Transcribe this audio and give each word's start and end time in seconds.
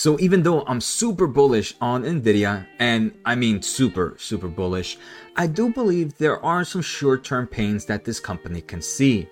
So 0.00 0.18
even 0.18 0.42
though 0.42 0.64
I'm 0.66 0.80
super 0.80 1.26
bullish 1.26 1.74
on 1.78 2.04
Nvidia, 2.04 2.66
and 2.78 3.12
I 3.26 3.34
mean 3.34 3.60
super, 3.60 4.16
super 4.18 4.48
bullish, 4.48 4.96
I 5.36 5.46
do 5.46 5.70
believe 5.70 6.16
there 6.16 6.42
are 6.42 6.64
some 6.64 6.80
short 6.80 7.22
term 7.22 7.46
pains 7.46 7.84
that 7.84 8.06
this 8.06 8.18
company 8.18 8.62
can 8.62 8.80
see. 8.80 9.28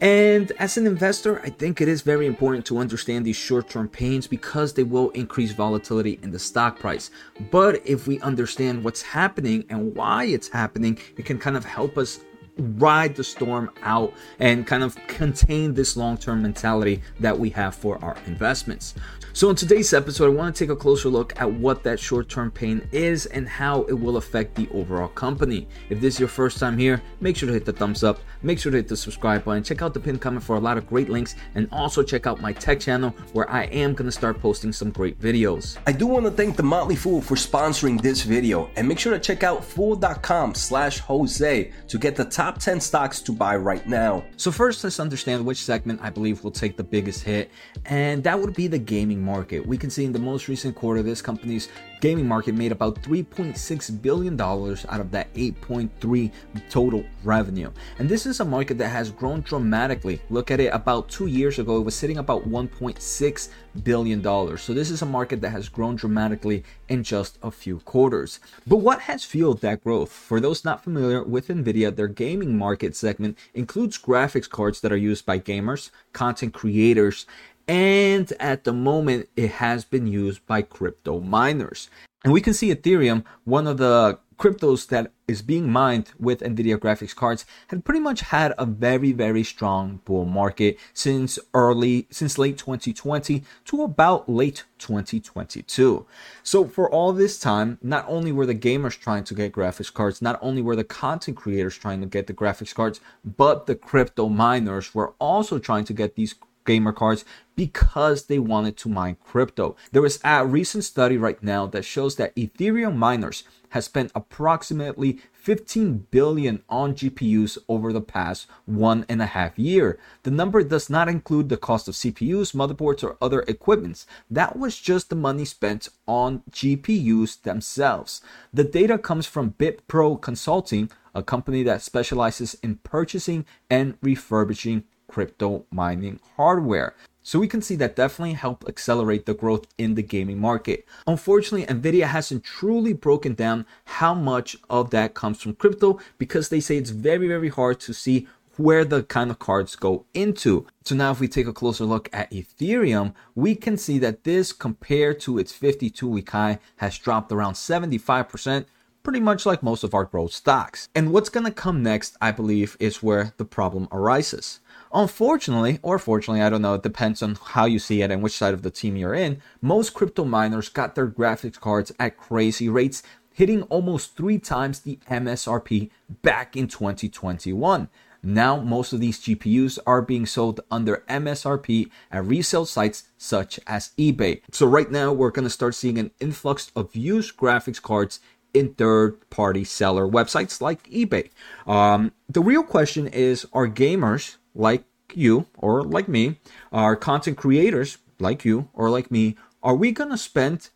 And 0.00 0.52
as 0.60 0.76
an 0.76 0.86
investor, 0.86 1.40
I 1.42 1.50
think 1.50 1.80
it 1.80 1.88
is 1.88 2.02
very 2.02 2.28
important 2.28 2.64
to 2.66 2.78
understand 2.78 3.24
these 3.24 3.34
short 3.34 3.68
term 3.68 3.88
pains 3.88 4.28
because 4.28 4.72
they 4.72 4.84
will 4.84 5.10
increase 5.10 5.50
volatility 5.50 6.20
in 6.22 6.30
the 6.30 6.38
stock 6.38 6.78
price. 6.78 7.10
But 7.50 7.84
if 7.84 8.06
we 8.06 8.20
understand 8.20 8.84
what's 8.84 9.02
happening 9.02 9.64
and 9.70 9.92
why 9.96 10.26
it's 10.26 10.48
happening, 10.48 11.00
it 11.16 11.24
can 11.24 11.40
kind 11.40 11.56
of 11.56 11.64
help 11.64 11.98
us 11.98 12.20
ride 12.58 13.14
the 13.14 13.24
storm 13.24 13.70
out 13.82 14.12
and 14.38 14.66
kind 14.66 14.82
of 14.82 14.96
contain 15.06 15.74
this 15.74 15.96
long 15.96 16.16
term 16.16 16.42
mentality 16.42 17.02
that 17.20 17.38
we 17.38 17.50
have 17.50 17.74
for 17.74 18.02
our 18.04 18.16
investments. 18.26 18.94
So, 19.34 19.48
in 19.48 19.56
today's 19.56 19.94
episode, 19.94 20.26
I 20.26 20.34
want 20.34 20.54
to 20.54 20.62
take 20.62 20.70
a 20.70 20.76
closer 20.76 21.08
look 21.08 21.40
at 21.40 21.50
what 21.50 21.82
that 21.84 21.98
short 21.98 22.28
term 22.28 22.50
pain 22.50 22.86
is 22.92 23.24
and 23.24 23.48
how 23.48 23.84
it 23.84 23.94
will 23.94 24.18
affect 24.18 24.54
the 24.54 24.68
overall 24.74 25.08
company. 25.08 25.66
If 25.88 26.02
this 26.02 26.14
is 26.14 26.20
your 26.20 26.28
first 26.28 26.58
time 26.58 26.76
here, 26.76 27.00
make 27.20 27.38
sure 27.38 27.46
to 27.46 27.52
hit 27.54 27.64
the 27.64 27.72
thumbs 27.72 28.04
up, 28.04 28.20
make 28.42 28.58
sure 28.58 28.70
to 28.70 28.76
hit 28.76 28.88
the 28.88 28.96
subscribe 28.96 29.44
button, 29.44 29.62
check 29.62 29.80
out 29.80 29.94
the 29.94 30.00
pinned 30.00 30.20
comment 30.20 30.44
for 30.44 30.56
a 30.56 30.60
lot 30.60 30.76
of 30.76 30.86
great 30.86 31.08
links, 31.08 31.34
and 31.54 31.66
also 31.72 32.02
check 32.02 32.26
out 32.26 32.42
my 32.42 32.52
tech 32.52 32.78
channel 32.78 33.14
where 33.32 33.48
I 33.50 33.64
am 33.64 33.94
going 33.94 34.06
to 34.06 34.12
start 34.12 34.38
posting 34.38 34.70
some 34.70 34.90
great 34.90 35.18
videos. 35.18 35.78
I 35.86 35.92
do 35.92 36.06
want 36.06 36.26
to 36.26 36.30
thank 36.30 36.56
the 36.56 36.62
Motley 36.62 36.96
Fool 36.96 37.22
for 37.22 37.36
sponsoring 37.36 38.02
this 38.02 38.22
video 38.24 38.68
and 38.76 38.86
make 38.86 38.98
sure 38.98 39.14
to 39.14 39.18
check 39.18 39.42
out 39.42 39.64
fool.com 39.64 40.54
slash 40.54 40.98
Jose 40.98 41.72
to 41.88 41.98
get 41.98 42.16
the 42.16 42.26
top 42.26 42.41
10 42.50 42.80
stocks 42.80 43.20
to 43.22 43.32
buy 43.32 43.56
right 43.56 43.86
now. 43.86 44.24
So, 44.36 44.50
first, 44.50 44.82
let's 44.84 45.00
understand 45.00 45.44
which 45.44 45.62
segment 45.62 46.00
I 46.02 46.10
believe 46.10 46.42
will 46.42 46.50
take 46.50 46.76
the 46.76 46.84
biggest 46.84 47.22
hit, 47.22 47.50
and 47.86 48.22
that 48.24 48.38
would 48.38 48.54
be 48.54 48.66
the 48.66 48.78
gaming 48.78 49.22
market. 49.22 49.66
We 49.66 49.78
can 49.78 49.90
see 49.90 50.04
in 50.04 50.12
the 50.12 50.18
most 50.18 50.48
recent 50.48 50.74
quarter, 50.74 51.02
this 51.02 51.22
company's 51.22 51.68
gaming 52.02 52.26
market 52.26 52.52
made 52.52 52.72
about 52.72 53.00
$3.6 53.00 54.02
billion 54.02 54.38
out 54.40 55.00
of 55.00 55.12
that 55.12 55.32
8.3 55.34 56.32
total 56.68 57.04
revenue. 57.22 57.70
And 58.00 58.08
this 58.08 58.26
is 58.26 58.40
a 58.40 58.44
market 58.44 58.76
that 58.78 58.88
has 58.88 59.12
grown 59.12 59.42
dramatically. 59.42 60.20
Look 60.28 60.50
at 60.50 60.58
it 60.58 60.74
about 60.74 61.08
two 61.08 61.28
years 61.28 61.60
ago, 61.60 61.76
it 61.78 61.84
was 61.84 61.94
sitting 61.94 62.18
about 62.18 62.48
$1.6 62.48 63.48
billion. 63.84 64.58
So 64.58 64.74
this 64.74 64.90
is 64.90 65.02
a 65.02 65.06
market 65.06 65.40
that 65.42 65.50
has 65.50 65.68
grown 65.68 65.94
dramatically 65.94 66.64
in 66.88 67.04
just 67.04 67.38
a 67.40 67.52
few 67.52 67.78
quarters. 67.78 68.40
But 68.66 68.78
what 68.78 69.02
has 69.02 69.24
fueled 69.24 69.60
that 69.60 69.84
growth? 69.84 70.10
For 70.10 70.40
those 70.40 70.64
not 70.64 70.82
familiar 70.82 71.22
with 71.22 71.46
Nvidia, 71.46 71.94
their 71.94 72.08
gaming 72.08 72.58
market 72.58 72.96
segment 72.96 73.38
includes 73.54 73.96
graphics 73.96 74.50
cards 74.50 74.80
that 74.80 74.90
are 74.90 74.96
used 74.96 75.24
by 75.24 75.38
gamers, 75.38 75.90
content 76.12 76.52
creators, 76.52 77.26
and 77.68 78.32
at 78.40 78.64
the 78.64 78.72
moment 78.72 79.28
it 79.36 79.50
has 79.52 79.84
been 79.84 80.06
used 80.06 80.46
by 80.46 80.62
crypto 80.62 81.20
miners. 81.20 81.88
And 82.24 82.32
we 82.32 82.40
can 82.40 82.54
see 82.54 82.72
Ethereum, 82.72 83.24
one 83.44 83.66
of 83.66 83.78
the 83.78 84.18
cryptos 84.42 84.88
that 84.88 85.12
is 85.28 85.40
being 85.40 85.70
mined 85.70 86.10
with 86.18 86.40
Nvidia 86.40 86.76
graphics 86.76 87.14
cards 87.14 87.44
had 87.68 87.84
pretty 87.84 88.00
much 88.00 88.22
had 88.22 88.52
a 88.58 88.66
very 88.66 89.12
very 89.12 89.44
strong 89.44 90.00
bull 90.04 90.24
market 90.24 90.76
since 90.92 91.38
early 91.54 92.08
since 92.10 92.38
late 92.38 92.58
2020 92.58 93.44
to 93.64 93.82
about 93.82 94.28
late 94.28 94.64
2022. 94.78 96.04
So 96.42 96.64
for 96.64 96.90
all 96.90 97.12
this 97.12 97.38
time, 97.38 97.78
not 97.82 98.04
only 98.08 98.32
were 98.32 98.46
the 98.46 98.54
gamers 98.54 98.98
trying 98.98 99.22
to 99.24 99.34
get 99.34 99.52
graphics 99.52 99.94
cards, 99.94 100.20
not 100.20 100.40
only 100.42 100.60
were 100.60 100.74
the 100.74 100.82
content 100.82 101.36
creators 101.36 101.78
trying 101.78 102.00
to 102.00 102.06
get 102.06 102.26
the 102.26 102.34
graphics 102.34 102.74
cards, 102.74 103.00
but 103.24 103.66
the 103.66 103.76
crypto 103.76 104.28
miners 104.28 104.92
were 104.92 105.14
also 105.20 105.60
trying 105.60 105.84
to 105.84 105.92
get 105.92 106.16
these 106.16 106.34
gamer 106.64 106.92
cards 106.92 107.24
because 107.54 108.26
they 108.26 108.38
wanted 108.38 108.76
to 108.78 108.88
mine 108.88 109.16
crypto. 109.22 109.76
There 109.92 110.06
is 110.06 110.20
a 110.24 110.46
recent 110.46 110.84
study 110.84 111.16
right 111.16 111.42
now 111.42 111.66
that 111.66 111.84
shows 111.84 112.16
that 112.16 112.34
Ethereum 112.36 112.96
miners 112.96 113.44
has 113.70 113.86
spent 113.86 114.12
approximately 114.14 115.18
15 115.32 116.06
billion 116.10 116.62
on 116.68 116.94
GPUs 116.94 117.58
over 117.68 117.92
the 117.92 118.00
past 118.00 118.46
one 118.66 119.04
and 119.08 119.20
a 119.20 119.26
half 119.26 119.58
year. 119.58 119.98
The 120.22 120.30
number 120.30 120.62
does 120.62 120.88
not 120.88 121.08
include 121.08 121.48
the 121.48 121.56
cost 121.56 121.88
of 121.88 121.94
CPUs, 121.94 122.54
motherboards, 122.54 123.02
or 123.02 123.16
other 123.20 123.40
equipments. 123.48 124.06
That 124.30 124.56
was 124.56 124.78
just 124.78 125.08
the 125.08 125.16
money 125.16 125.44
spent 125.44 125.88
on 126.06 126.42
GPUs 126.50 127.42
themselves. 127.42 128.20
The 128.52 128.64
data 128.64 128.98
comes 128.98 129.26
from 129.26 129.52
BitPro 129.52 130.20
Consulting, 130.20 130.90
a 131.14 131.22
company 131.22 131.62
that 131.62 131.82
specializes 131.82 132.54
in 132.62 132.76
purchasing 132.76 133.44
and 133.68 133.96
refurbishing 134.00 134.84
crypto 135.12 135.66
mining 135.70 136.18
hardware. 136.36 136.94
So 137.22 137.38
we 137.38 137.46
can 137.46 137.62
see 137.62 137.76
that 137.76 137.94
definitely 137.94 138.32
helped 138.32 138.68
accelerate 138.68 139.26
the 139.26 139.34
growth 139.34 139.66
in 139.78 139.94
the 139.94 140.02
gaming 140.02 140.40
market. 140.40 140.86
Unfortunately, 141.06 141.66
Nvidia 141.66 142.06
hasn't 142.06 142.42
truly 142.42 142.92
broken 142.92 143.34
down 143.34 143.64
how 143.84 144.12
much 144.12 144.56
of 144.68 144.90
that 144.90 145.14
comes 145.14 145.40
from 145.40 145.54
crypto 145.54 146.00
because 146.18 146.48
they 146.48 146.58
say 146.58 146.76
it's 146.76 146.90
very, 146.90 147.28
very 147.28 147.48
hard 147.48 147.78
to 147.80 147.92
see 147.92 148.26
where 148.56 148.84
the 148.84 149.02
kind 149.04 149.30
of 149.30 149.38
cards 149.38 149.76
go 149.76 150.04
into. 150.14 150.66
So 150.84 150.94
now 150.94 151.12
if 151.12 151.20
we 151.20 151.28
take 151.28 151.46
a 151.46 151.52
closer 151.52 151.84
look 151.84 152.08
at 152.12 152.30
Ethereum, 152.30 153.14
we 153.34 153.54
can 153.54 153.76
see 153.76 153.98
that 154.00 154.24
this 154.24 154.52
compared 154.52 155.20
to 155.20 155.38
its 155.38 155.52
52 155.52 156.08
week 156.08 156.30
high 156.30 156.58
has 156.76 156.98
dropped 156.98 157.32
around 157.32 157.54
75%, 157.54 158.66
pretty 159.02 159.20
much 159.20 159.46
like 159.46 159.62
most 159.62 159.84
of 159.84 159.94
our 159.94 160.04
growth 160.04 160.32
stocks. 160.32 160.88
And 160.94 161.12
what's 161.12 161.30
going 161.30 161.46
to 161.46 161.52
come 161.52 161.82
next, 161.82 162.16
I 162.20 162.32
believe, 162.32 162.76
is 162.80 163.02
where 163.02 163.32
the 163.36 163.44
problem 163.44 163.88
arises. 163.90 164.60
Unfortunately, 164.94 165.78
or 165.82 165.98
fortunately, 165.98 166.42
I 166.42 166.50
don't 166.50 166.62
know, 166.62 166.74
it 166.74 166.82
depends 166.82 167.22
on 167.22 167.38
how 167.42 167.64
you 167.64 167.78
see 167.78 168.02
it 168.02 168.10
and 168.10 168.22
which 168.22 168.36
side 168.36 168.54
of 168.54 168.62
the 168.62 168.70
team 168.70 168.96
you're 168.96 169.14
in, 169.14 169.40
most 169.60 169.94
crypto 169.94 170.24
miners 170.24 170.68
got 170.68 170.94
their 170.94 171.08
graphics 171.08 171.58
cards 171.58 171.92
at 171.98 172.18
crazy 172.18 172.68
rates, 172.68 173.02
hitting 173.32 173.62
almost 173.64 174.16
three 174.16 174.38
times 174.38 174.80
the 174.80 174.98
MSRP 175.10 175.90
back 176.22 176.56
in 176.56 176.68
2021. 176.68 177.88
Now, 178.22 178.58
most 178.60 178.92
of 178.92 179.00
these 179.00 179.18
GPUs 179.18 179.78
are 179.84 180.00
being 180.00 180.26
sold 180.26 180.60
under 180.70 181.02
MSRP 181.08 181.90
at 182.10 182.24
resale 182.24 182.66
sites 182.66 183.04
such 183.18 183.58
as 183.66 183.90
eBay. 183.98 184.42
So, 184.52 184.66
right 184.66 184.88
now, 184.88 185.12
we're 185.12 185.32
going 185.32 185.46
to 185.46 185.50
start 185.50 185.74
seeing 185.74 185.98
an 185.98 186.12
influx 186.20 186.70
of 186.76 186.94
used 186.94 187.36
graphics 187.36 187.82
cards 187.82 188.20
in 188.54 188.74
third 188.74 189.28
party 189.30 189.64
seller 189.64 190.06
websites 190.06 190.60
like 190.60 190.84
eBay. 190.84 191.30
Um, 191.66 192.12
the 192.28 192.42
real 192.42 192.62
question 192.62 193.08
is 193.08 193.46
are 193.52 193.66
gamers 193.66 194.36
like 194.54 194.84
you 195.14 195.46
or 195.56 195.82
like 195.82 196.08
me, 196.08 196.40
are 196.72 196.96
content 196.96 197.36
creators 197.36 197.98
like 198.18 198.44
you 198.44 198.68
or 198.72 198.90
like 198.90 199.10
me, 199.10 199.36
are 199.62 199.74
we 199.74 199.92
going 199.92 200.10
to 200.10 200.18
spend 200.18 200.70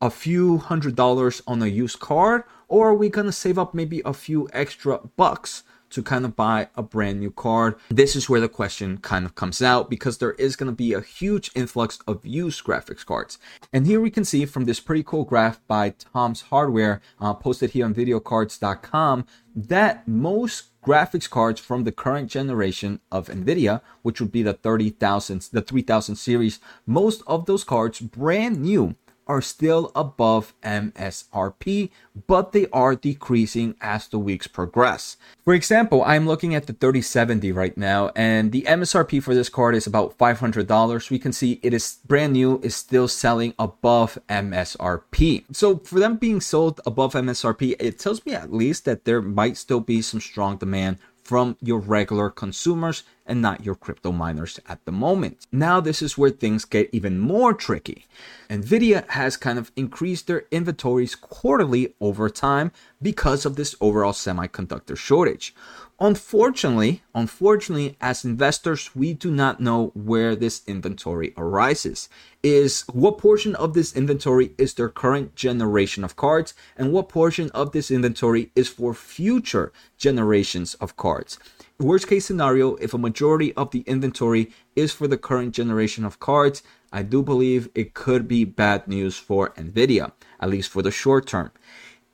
a 0.00 0.10
few 0.10 0.58
hundred 0.58 0.96
dollars 0.96 1.42
on 1.46 1.62
a 1.62 1.66
used 1.66 2.00
car 2.00 2.46
or 2.68 2.90
are 2.90 2.94
we 2.94 3.08
going 3.08 3.26
to 3.26 3.32
save 3.32 3.58
up 3.58 3.74
maybe 3.74 4.00
a 4.04 4.14
few 4.14 4.48
extra 4.52 4.98
bucks 5.16 5.62
to 5.90 6.02
kind 6.02 6.24
of 6.24 6.36
buy 6.36 6.68
a 6.76 6.82
brand 6.82 7.20
new 7.20 7.30
card? 7.30 7.76
This 7.88 8.16
is 8.16 8.28
where 8.28 8.40
the 8.40 8.48
question 8.48 8.98
kind 8.98 9.24
of 9.24 9.34
comes 9.34 9.60
out 9.62 9.90
because 9.90 10.18
there 10.18 10.32
is 10.32 10.56
going 10.56 10.70
to 10.70 10.76
be 10.76 10.92
a 10.92 11.00
huge 11.00 11.50
influx 11.54 11.98
of 12.06 12.24
used 12.24 12.64
graphics 12.64 13.04
cards. 13.04 13.38
And 13.72 13.86
here 13.86 14.00
we 14.00 14.10
can 14.10 14.24
see 14.24 14.46
from 14.46 14.64
this 14.64 14.80
pretty 14.80 15.02
cool 15.02 15.24
graph 15.24 15.60
by 15.66 15.90
Tom's 15.90 16.42
Hardware, 16.42 17.00
uh, 17.20 17.34
posted 17.34 17.70
here 17.70 17.84
on 17.84 17.94
videocardz.com, 17.94 19.26
that 19.54 20.06
most 20.06 20.64
graphics 20.82 21.28
cards 21.28 21.60
from 21.60 21.84
the 21.84 21.92
current 21.92 22.30
generation 22.30 23.00
of 23.12 23.28
Nvidia, 23.28 23.82
which 24.02 24.20
would 24.20 24.32
be 24.32 24.42
the 24.42 24.54
30,000, 24.54 25.48
the 25.52 25.60
3000 25.60 26.16
series, 26.16 26.60
most 26.86 27.22
of 27.26 27.46
those 27.46 27.64
cards 27.64 28.00
brand 28.00 28.62
new 28.62 28.94
are 29.26 29.40
still 29.40 29.92
above 29.94 30.54
MSRP, 30.62 31.90
but 32.26 32.52
they 32.52 32.66
are 32.72 32.94
decreasing 32.94 33.74
as 33.80 34.08
the 34.08 34.18
weeks 34.18 34.46
progress. 34.46 35.16
For 35.44 35.54
example, 35.54 36.02
I'm 36.04 36.26
looking 36.26 36.54
at 36.54 36.66
the 36.66 36.72
3070 36.72 37.52
right 37.52 37.76
now, 37.76 38.10
and 38.16 38.52
the 38.52 38.62
MSRP 38.62 39.22
for 39.22 39.34
this 39.34 39.48
card 39.48 39.74
is 39.74 39.86
about 39.86 40.18
$500. 40.18 41.10
We 41.10 41.18
can 41.18 41.32
see 41.32 41.60
it 41.62 41.72
is 41.72 41.98
brand 42.06 42.32
new, 42.32 42.60
is 42.62 42.74
still 42.74 43.08
selling 43.08 43.54
above 43.58 44.18
MSRP. 44.28 45.44
So 45.52 45.78
for 45.78 46.00
them 46.00 46.16
being 46.16 46.40
sold 46.40 46.80
above 46.84 47.14
MSRP, 47.14 47.76
it 47.78 47.98
tells 47.98 48.24
me 48.26 48.34
at 48.34 48.52
least 48.52 48.84
that 48.84 49.04
there 49.04 49.22
might 49.22 49.56
still 49.56 49.80
be 49.80 50.02
some 50.02 50.20
strong 50.20 50.56
demand 50.56 50.98
from 51.22 51.56
your 51.60 51.78
regular 51.78 52.28
consumers 52.28 53.04
and 53.26 53.40
not 53.40 53.64
your 53.64 53.74
crypto 53.74 54.12
miners 54.12 54.58
at 54.68 54.84
the 54.84 54.92
moment. 54.92 55.46
Now, 55.52 55.80
this 55.80 56.02
is 56.02 56.18
where 56.18 56.30
things 56.30 56.64
get 56.64 56.90
even 56.92 57.18
more 57.18 57.54
tricky. 57.54 58.06
Nvidia 58.48 59.08
has 59.10 59.36
kind 59.36 59.58
of 59.58 59.70
increased 59.76 60.26
their 60.26 60.44
inventories 60.50 61.14
quarterly 61.14 61.94
over 62.00 62.28
time 62.28 62.72
because 63.00 63.46
of 63.46 63.56
this 63.56 63.74
overall 63.80 64.12
semiconductor 64.12 64.96
shortage. 64.96 65.54
Unfortunately, 66.02 67.02
unfortunately, 67.14 67.94
as 68.00 68.24
investors, 68.24 68.96
we 68.96 69.12
do 69.12 69.30
not 69.30 69.60
know 69.60 69.92
where 69.94 70.34
this 70.34 70.62
inventory 70.66 71.34
arises. 71.36 72.08
Is 72.42 72.84
what 72.90 73.18
portion 73.18 73.54
of 73.56 73.74
this 73.74 73.94
inventory 73.94 74.52
is 74.56 74.72
their 74.72 74.88
current 74.88 75.34
generation 75.34 76.02
of 76.02 76.16
cards, 76.16 76.54
and 76.74 76.90
what 76.90 77.10
portion 77.10 77.50
of 77.50 77.72
this 77.72 77.90
inventory 77.90 78.50
is 78.56 78.66
for 78.66 78.94
future 78.94 79.74
generations 79.98 80.72
of 80.74 80.96
cards? 80.96 81.38
Worst 81.80 82.08
case 82.08 82.26
scenario, 82.26 82.74
if 82.76 82.92
a 82.92 82.98
majority 82.98 83.54
of 83.54 83.70
the 83.70 83.80
inventory 83.86 84.52
is 84.76 84.92
for 84.92 85.08
the 85.08 85.16
current 85.16 85.54
generation 85.54 86.04
of 86.04 86.20
cards, 86.20 86.62
I 86.92 87.02
do 87.02 87.22
believe 87.22 87.70
it 87.74 87.94
could 87.94 88.28
be 88.28 88.44
bad 88.44 88.86
news 88.86 89.16
for 89.16 89.54
Nvidia, 89.54 90.12
at 90.40 90.50
least 90.50 90.68
for 90.68 90.82
the 90.82 90.90
short 90.90 91.26
term. 91.26 91.50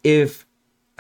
If 0.04 0.46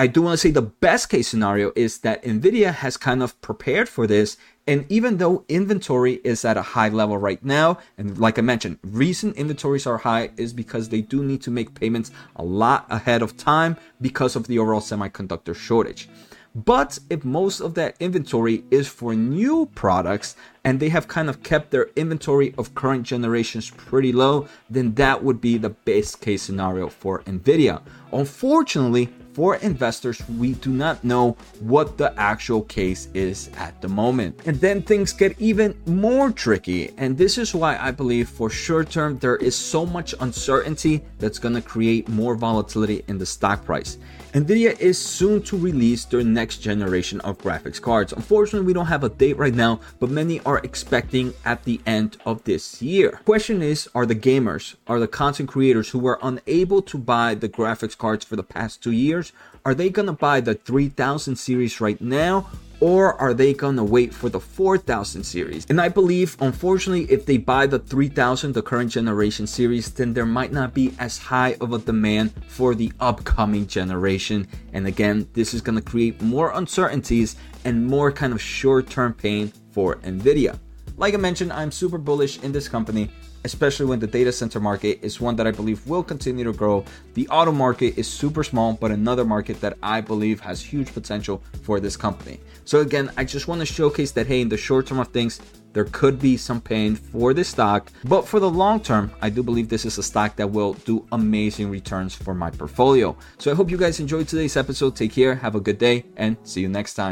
I 0.00 0.08
do 0.08 0.20
want 0.20 0.34
to 0.34 0.38
say 0.38 0.50
the 0.50 0.62
best 0.62 1.08
case 1.10 1.28
scenario 1.28 1.70
is 1.76 2.00
that 2.00 2.24
Nvidia 2.24 2.74
has 2.74 2.96
kind 2.96 3.22
of 3.22 3.40
prepared 3.40 3.88
for 3.88 4.08
this. 4.08 4.36
And 4.66 4.84
even 4.88 5.18
though 5.18 5.44
inventory 5.48 6.14
is 6.24 6.44
at 6.44 6.56
a 6.56 6.62
high 6.74 6.88
level 6.88 7.18
right 7.18 7.42
now, 7.44 7.78
and 7.96 8.18
like 8.18 8.36
I 8.36 8.42
mentioned, 8.42 8.80
recent 8.82 9.36
inventories 9.36 9.86
are 9.86 9.98
high 9.98 10.32
is 10.36 10.52
because 10.52 10.88
they 10.88 11.02
do 11.02 11.22
need 11.22 11.40
to 11.42 11.52
make 11.52 11.78
payments 11.78 12.10
a 12.34 12.42
lot 12.42 12.84
ahead 12.90 13.22
of 13.22 13.36
time 13.36 13.76
because 14.00 14.34
of 14.34 14.48
the 14.48 14.58
overall 14.58 14.80
semiconductor 14.80 15.54
shortage. 15.54 16.08
But 16.56 16.98
if 17.10 17.22
most 17.22 17.60
of 17.60 17.74
that 17.74 17.96
inventory 18.00 18.64
is 18.70 18.88
for 18.88 19.14
new 19.14 19.66
products 19.74 20.36
and 20.66 20.80
they 20.80 20.88
have 20.88 21.06
kind 21.06 21.30
of 21.30 21.44
kept 21.44 21.70
their 21.70 21.90
inventory 21.94 22.52
of 22.58 22.74
current 22.74 23.04
generations 23.04 23.70
pretty 23.70 24.12
low, 24.12 24.48
then 24.68 24.92
that 24.94 25.22
would 25.22 25.40
be 25.40 25.56
the 25.56 25.70
best 25.70 26.20
case 26.20 26.42
scenario 26.42 26.88
for 26.88 27.22
Nvidia. 27.22 27.80
Unfortunately, 28.12 29.08
for 29.36 29.56
investors, 29.56 30.26
we 30.38 30.54
do 30.54 30.70
not 30.70 31.04
know 31.04 31.36
what 31.60 31.98
the 31.98 32.18
actual 32.18 32.62
case 32.62 33.08
is 33.12 33.50
at 33.58 33.82
the 33.82 33.88
moment. 33.88 34.40
And 34.46 34.58
then 34.58 34.80
things 34.80 35.12
get 35.12 35.38
even 35.38 35.78
more 35.84 36.32
tricky. 36.32 36.94
And 36.96 37.18
this 37.18 37.36
is 37.36 37.54
why 37.54 37.76
I 37.76 37.90
believe 37.90 38.30
for 38.30 38.48
short 38.48 38.88
term, 38.88 39.18
there 39.18 39.36
is 39.36 39.54
so 39.54 39.84
much 39.84 40.14
uncertainty 40.20 41.04
that's 41.18 41.38
to 41.38 41.60
create 41.60 42.08
more 42.08 42.34
volatility 42.34 43.04
in 43.08 43.18
the 43.18 43.26
stock 43.26 43.62
price. 43.62 43.98
Nvidia 44.32 44.78
is 44.80 44.98
soon 44.98 45.42
to 45.42 45.58
release 45.58 46.06
their 46.06 46.24
next 46.24 46.58
generation 46.58 47.20
of 47.20 47.36
graphics 47.36 47.80
cards. 47.80 48.14
Unfortunately, 48.14 48.66
we 48.66 48.72
don't 48.72 48.86
have 48.86 49.04
a 49.04 49.10
date 49.10 49.36
right 49.36 49.54
now, 49.54 49.80
but 49.98 50.08
many 50.08 50.40
are 50.46 50.55
expecting 50.58 51.34
at 51.44 51.64
the 51.64 51.80
end 51.86 52.16
of 52.24 52.44
this 52.44 52.82
year. 52.82 53.20
Question 53.24 53.62
is, 53.62 53.88
are 53.94 54.06
the 54.06 54.14
gamers, 54.14 54.76
are 54.86 54.98
the 54.98 55.08
content 55.08 55.48
creators 55.48 55.90
who 55.90 55.98
were 55.98 56.18
unable 56.22 56.82
to 56.82 56.98
buy 56.98 57.34
the 57.34 57.48
graphics 57.48 57.96
cards 57.96 58.24
for 58.24 58.36
the 58.36 58.42
past 58.42 58.82
2 58.82 58.90
years, 58.90 59.32
are 59.64 59.74
they 59.74 59.90
to 60.06 60.12
buy 60.12 60.40
the 60.40 60.54
3000 60.54 61.36
series 61.36 61.80
right 61.80 62.00
now 62.00 62.48
or 62.80 63.14
are 63.20 63.34
they 63.34 63.52
gonna 63.52 63.84
wait 63.84 64.12
for 64.12 64.28
the 64.28 64.40
4000 64.40 65.24
series? 65.24 65.66
And 65.68 65.80
I 65.80 65.88
believe, 65.88 66.36
unfortunately, 66.40 67.04
if 67.10 67.26
they 67.26 67.38
buy 67.38 67.66
the 67.66 67.78
3000, 67.78 68.52
the 68.52 68.62
current 68.62 68.90
generation 68.90 69.46
series, 69.46 69.90
then 69.92 70.14
there 70.14 70.26
might 70.26 70.52
not 70.52 70.74
be 70.74 70.94
as 70.98 71.18
high 71.18 71.56
of 71.60 71.72
a 71.72 71.78
demand 71.78 72.32
for 72.48 72.74
the 72.74 72.92
upcoming 73.00 73.66
generation. 73.66 74.46
And 74.72 74.86
again, 74.86 75.28
this 75.32 75.54
is 75.54 75.60
gonna 75.60 75.82
create 75.82 76.20
more 76.20 76.50
uncertainties 76.52 77.36
and 77.64 77.86
more 77.86 78.12
kind 78.12 78.32
of 78.32 78.40
short 78.40 78.88
term 78.88 79.14
pain 79.14 79.52
for 79.72 79.96
Nvidia. 79.96 80.58
Like 80.96 81.14
I 81.14 81.18
mentioned, 81.18 81.52
I'm 81.52 81.70
super 81.70 81.98
bullish 81.98 82.42
in 82.42 82.52
this 82.52 82.68
company 82.68 83.10
especially 83.46 83.86
when 83.86 84.00
the 84.00 84.06
data 84.06 84.32
center 84.32 84.60
market 84.60 84.98
is 85.02 85.20
one 85.20 85.36
that 85.36 85.46
I 85.46 85.52
believe 85.52 85.86
will 85.86 86.02
continue 86.02 86.44
to 86.44 86.52
grow. 86.52 86.84
The 87.14 87.28
auto 87.28 87.52
market 87.52 87.96
is 87.96 88.08
super 88.08 88.42
small, 88.42 88.72
but 88.74 88.90
another 88.90 89.24
market 89.24 89.60
that 89.60 89.78
I 89.82 90.00
believe 90.00 90.40
has 90.40 90.60
huge 90.60 90.92
potential 90.92 91.42
for 91.62 91.78
this 91.78 91.96
company. 91.96 92.40
So, 92.64 92.80
again, 92.80 93.10
I 93.16 93.22
just 93.24 93.46
want 93.46 93.60
to 93.60 93.66
showcase 93.66 94.10
that 94.12 94.26
hey, 94.26 94.40
in 94.40 94.48
the 94.48 94.56
short 94.56 94.88
term 94.88 94.98
of 94.98 95.08
things, 95.08 95.40
there 95.74 95.84
could 95.84 96.18
be 96.18 96.36
some 96.38 96.60
pain 96.60 96.96
for 96.96 97.34
this 97.34 97.48
stock, 97.48 97.92
but 98.04 98.26
for 98.26 98.40
the 98.40 98.50
long 98.50 98.80
term, 98.80 99.12
I 99.20 99.28
do 99.28 99.42
believe 99.42 99.68
this 99.68 99.84
is 99.84 99.98
a 99.98 100.02
stock 100.02 100.34
that 100.36 100.50
will 100.50 100.72
do 100.90 101.06
amazing 101.12 101.70
returns 101.70 102.14
for 102.14 102.34
my 102.34 102.50
portfolio. 102.50 103.14
So 103.38 103.52
I 103.52 103.54
hope 103.54 103.70
you 103.70 103.76
guys 103.76 104.00
enjoyed 104.00 104.26
today's 104.26 104.56
episode. 104.56 104.96
Take 104.96 105.12
care, 105.12 105.34
have 105.34 105.54
a 105.54 105.60
good 105.60 105.78
day, 105.78 106.06
and 106.16 106.36
see 106.44 106.62
you 106.62 106.68
next 106.68 106.94
time. 106.94 107.04